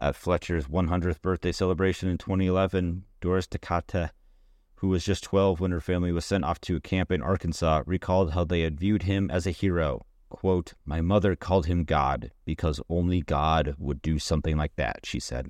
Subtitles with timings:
[0.00, 4.10] At Fletcher's 100th birthday celebration in 2011, Doris Takata,
[4.76, 7.82] who was just 12 when her family was sent off to a camp in Arkansas,
[7.86, 10.04] recalled how they had viewed him as a hero.
[10.28, 15.20] Quote, My mother called him God because only God would do something like that, she
[15.20, 15.48] said.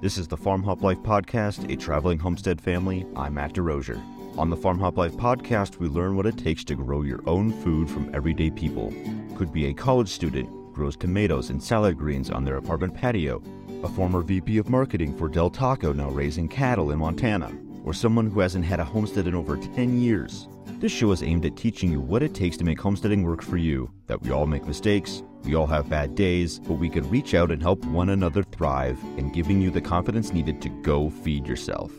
[0.00, 3.04] This is the Farm Hop Life Podcast, a traveling homestead family.
[3.16, 4.00] I'm Matt DeRosier.
[4.38, 7.52] On the Farm Hop Life Podcast, we learn what it takes to grow your own
[7.62, 8.94] food from everyday people.
[9.36, 10.48] Could be a college student,
[10.78, 13.42] grows tomatoes and salad greens on their apartment patio,
[13.82, 17.52] a former VP of marketing for Del Taco now raising cattle in Montana,
[17.84, 20.48] or someone who hasn't had a homestead in over 10 years.
[20.78, 23.56] This show is aimed at teaching you what it takes to make homesteading work for
[23.56, 27.34] you, that we all make mistakes, we all have bad days, but we can reach
[27.34, 31.48] out and help one another thrive, and giving you the confidence needed to go feed
[31.48, 31.90] yourself.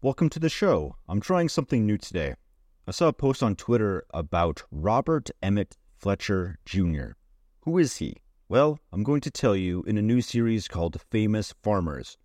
[0.00, 0.96] Welcome to the show.
[1.06, 2.36] I'm trying something new today.
[2.88, 7.08] I saw a post on Twitter about Robert Emmett Fletcher Jr.
[7.60, 8.16] Who is he?
[8.48, 12.16] Well, I'm going to tell you in a new series called Famous Farmers.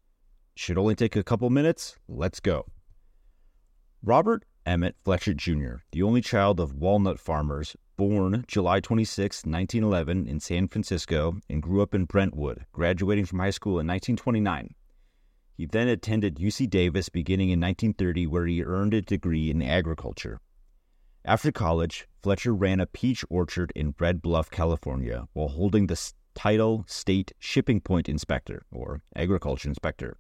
[0.55, 1.97] Should only take a couple minutes.
[2.07, 2.65] Let's go.
[4.01, 10.39] Robert Emmett Fletcher Jr., the only child of walnut farmers, born July 26, 1911, in
[10.39, 14.73] San Francisco, and grew up in Brentwood, graduating from high school in 1929.
[15.57, 20.39] He then attended UC Davis beginning in 1930, where he earned a degree in agriculture.
[21.25, 26.83] After college, Fletcher ran a peach orchard in Red Bluff, California, while holding the title
[26.85, 30.17] State Shipping Point Inspector, or Agriculture Inspector.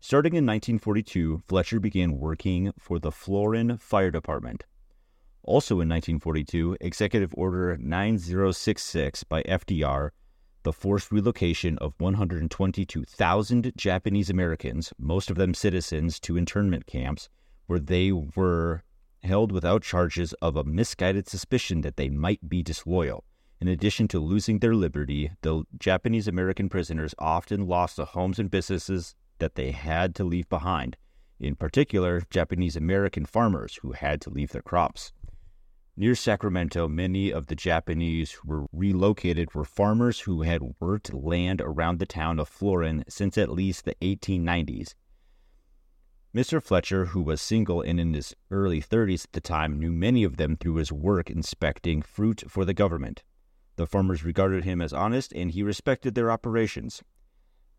[0.00, 4.64] Starting in 1942, Fletcher began working for the Florin Fire Department.
[5.44, 10.10] Also in 1942, Executive Order 9066 by FDR,
[10.62, 17.30] the forced relocation of 122,000 Japanese Americans, most of them citizens, to internment camps,
[17.66, 18.82] where they were
[19.24, 23.24] held without charges of a misguided suspicion that they might be disloyal.
[23.60, 28.50] In addition to losing their liberty, the Japanese American prisoners often lost the homes and
[28.50, 30.96] businesses that they had to leave behind,
[31.40, 35.12] in particular, Japanese American farmers who had to leave their crops.
[35.96, 41.60] Near Sacramento, many of the Japanese who were relocated were farmers who had worked land
[41.60, 44.94] around the town of Florin since at least the 1890s.
[46.34, 46.60] Mr.
[46.60, 50.36] Fletcher, who was single and in his early 30s at the time, knew many of
[50.36, 53.22] them through his work inspecting fruit for the government.
[53.76, 57.04] The farmers regarded him as honest and he respected their operations.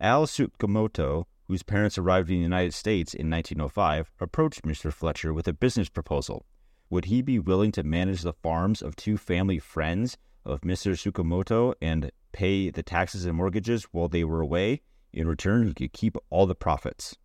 [0.00, 4.90] Al Tsukamoto, whose parents arrived in the United States in 1905, approached Mr.
[4.90, 6.46] Fletcher with a business proposal.
[6.88, 10.92] Would he be willing to manage the farms of two family friends of Mr.
[10.92, 14.80] Tsukamoto and pay the taxes and mortgages while they were away?
[15.12, 17.16] In return, he could keep all the profits.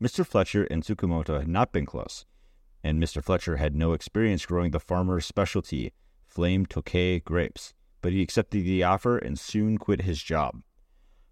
[0.00, 0.26] Mr.
[0.26, 2.26] Fletcher and Tsukamoto had not been close,
[2.84, 3.24] and Mr.
[3.24, 5.92] Fletcher had no experience growing the farmer's specialty,
[6.26, 10.60] flame Tokay grapes, but he accepted the offer and soon quit his job.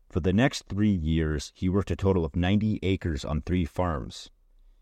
[0.08, 4.30] For the next three years, he worked a total of 90 acres on three farms.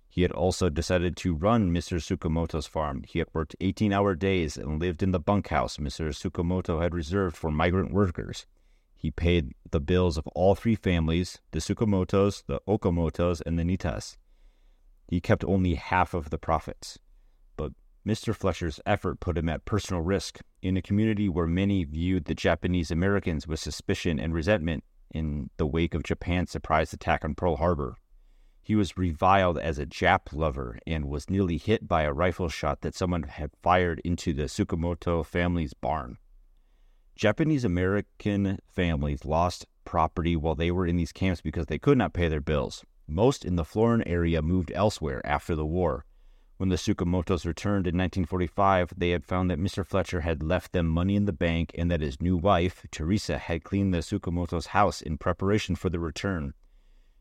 [0.09, 1.97] He had also decided to run Mr.
[1.99, 3.03] Tsukamoto's farm.
[3.09, 6.11] He had worked 18 hour days and lived in the bunkhouse Mr.
[6.11, 8.47] Tsukamoto had reserved for migrant workers.
[9.03, 14.17] He paid the bills of all three families the Tsukamotos, the Okamotos, and the Nittas.
[15.09, 17.01] He kept only half of the profits.
[17.57, 17.73] But
[18.07, 18.33] Mr.
[18.33, 20.39] Fletcher's effort put him at personal risk.
[20.63, 25.67] In a community where many viewed the Japanese Americans with suspicion and resentment, in the
[25.67, 27.97] wake of Japan's surprise attack on Pearl Harbor.
[28.63, 32.83] He was reviled as a Jap lover and was nearly hit by a rifle shot
[32.83, 36.19] that someone had fired into the Tsukamoto family's barn.
[37.15, 42.13] Japanese American families lost property while they were in these camps because they could not
[42.13, 42.85] pay their bills.
[43.07, 46.05] Most in the Florin area moved elsewhere after the war,
[46.63, 49.85] when the Tsukamotos returned in 1945, they had found that Mr.
[49.85, 53.65] Fletcher had left them money in the bank and that his new wife, Teresa, had
[53.65, 56.55] cleaned the Tsukamotos' house in preparation for the return.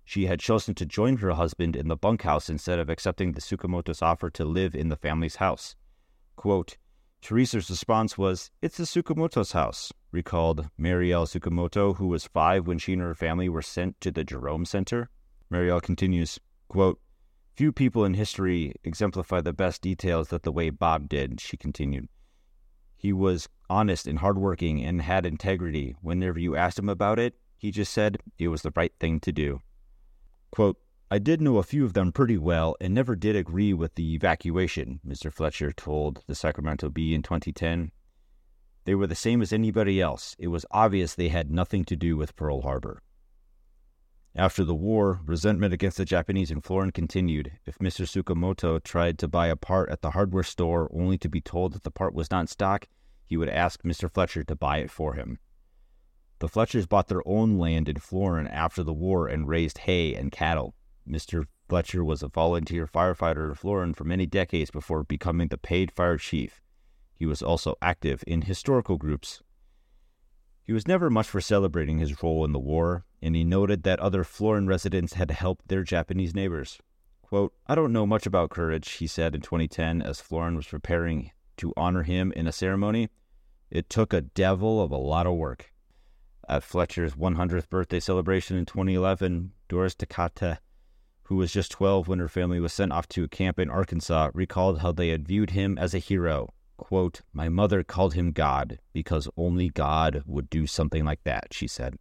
[0.05, 4.03] She had chosen to join her husband in the bunkhouse instead of accepting the Tsukamotos'
[4.03, 5.75] offer to live in the family's house.
[6.35, 6.77] Quote,
[7.21, 12.93] Teresa's response was, It's the Tsukamoto's house, recalled Marielle Tsukamoto, who was five when she
[12.93, 15.09] and her family were sent to the Jerome Center.
[15.51, 16.99] Marielle continues, quote,
[17.55, 22.07] Few people in history exemplify the best details that the way Bob did, she continued.
[22.97, 25.95] He was honest and hardworking and had integrity.
[26.01, 29.31] Whenever you asked him about it, he just said it was the right thing to
[29.31, 29.59] do.
[30.51, 30.77] Quote,
[31.13, 34.15] I did know a few of them pretty well and never did agree with the
[34.15, 35.29] evacuation, Mr.
[35.29, 37.91] Fletcher told the Sacramento Bee in 2010.
[38.85, 40.37] They were the same as anybody else.
[40.39, 43.03] It was obvious they had nothing to do with Pearl Harbor.
[44.37, 47.59] After the war, resentment against the Japanese in Florin continued.
[47.65, 48.07] If Mr.
[48.07, 51.83] Tsukamoto tried to buy a part at the hardware store only to be told that
[51.83, 52.87] the part was not in stock,
[53.25, 54.09] he would ask Mr.
[54.09, 55.39] Fletcher to buy it for him.
[56.39, 60.31] The Fletchers bought their own land in Florin after the war and raised hay and
[60.31, 60.73] cattle.
[61.07, 61.45] Mr.
[61.67, 66.17] Fletcher was a volunteer firefighter in Florin for many decades before becoming the paid fire
[66.17, 66.61] chief.
[67.13, 69.41] He was also active in historical groups.
[70.63, 73.99] He was never much for celebrating his role in the war, and he noted that
[73.99, 76.79] other Florin residents had helped their Japanese neighbors.
[77.21, 81.31] Quote, I don't know much about courage, he said in 2010 as Florin was preparing
[81.57, 83.09] to honor him in a ceremony.
[83.69, 85.71] It took a devil of a lot of work.
[86.49, 90.59] At Fletcher's 100th birthday celebration in 2011, Doris Takata,
[91.31, 94.29] who was just 12 when her family was sent off to a camp in Arkansas,
[94.33, 96.53] recalled how they had viewed him as a hero.
[96.75, 101.67] Quote, My mother called him God because only God would do something like that, she
[101.67, 101.95] said.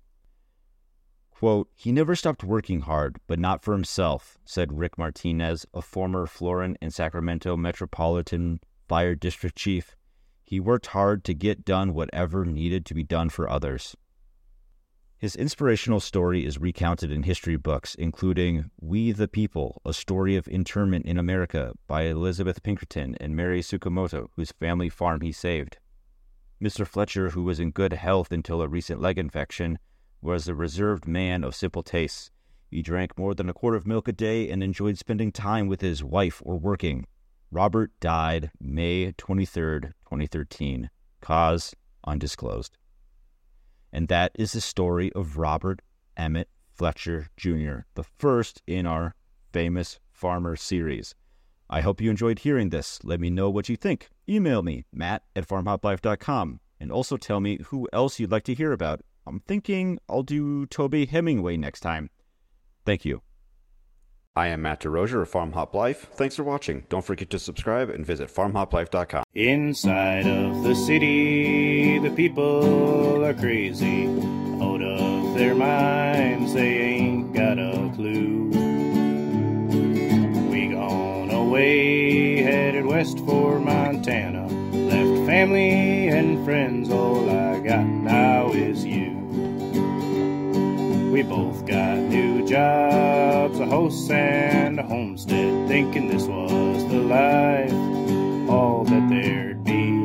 [1.30, 6.26] Quote, He never stopped working hard, but not for himself, said Rick Martinez, a former
[6.26, 9.94] Florin and Sacramento Metropolitan Fire District Chief.
[10.42, 13.94] He worked hard to get done whatever needed to be done for others.
[15.20, 20.48] His inspirational story is recounted in history books, including We the People, A Story of
[20.48, 25.76] Internment in America by Elizabeth Pinkerton and Mary Tsukamoto, whose family farm he saved.
[26.58, 26.86] Mr.
[26.86, 29.78] Fletcher, who was in good health until a recent leg infection,
[30.22, 32.30] was a reserved man of simple tastes.
[32.70, 35.82] He drank more than a quart of milk a day and enjoyed spending time with
[35.82, 37.04] his wife or working.
[37.50, 40.88] Robert died May 23, 2013.
[41.20, 41.74] Cause
[42.06, 42.78] undisclosed.
[43.92, 45.82] And that is the story of Robert
[46.16, 49.14] Emmett Fletcher Jr., the first in our
[49.52, 51.14] famous farmer series.
[51.68, 52.98] I hope you enjoyed hearing this.
[53.04, 54.08] Let me know what you think.
[54.28, 58.72] Email me, matt at farmhoplife.com, and also tell me who else you'd like to hear
[58.72, 59.02] about.
[59.26, 62.10] I'm thinking I'll do Toby Hemenway next time.
[62.84, 63.22] Thank you.
[64.36, 66.06] I am Matt DeRozier of Farm Hop Life.
[66.12, 66.84] Thanks for watching.
[66.88, 69.24] Don't forget to subscribe and visit farmhoplife.com.
[69.34, 74.06] Inside of the city, the people are crazy.
[74.62, 78.50] Out of their minds, they ain't got a clue.
[80.48, 84.46] We gone away, headed west for Montana.
[84.46, 86.79] Left family and friends,
[91.20, 97.74] We both got new jobs, a house and a homestead, thinking this was the life,
[98.48, 100.02] all that there'd be.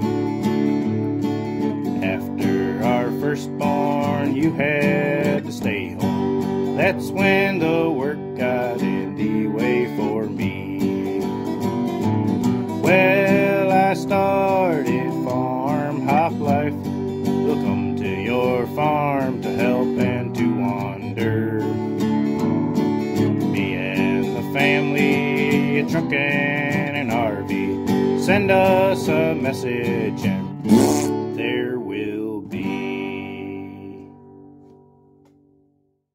[2.05, 6.75] After our firstborn, you had to stay home.
[6.75, 11.21] That's when the work got in the way for me.
[12.81, 14.64] Well, I started
[25.89, 28.21] truck and an RV.
[28.21, 30.25] Send us a message